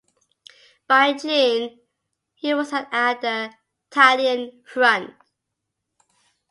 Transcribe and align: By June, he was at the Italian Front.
By 0.87 1.13
June, 1.13 1.79
he 2.33 2.55
was 2.55 2.73
at 2.73 3.21
the 3.21 3.53
Italian 3.91 4.63
Front. 4.65 5.13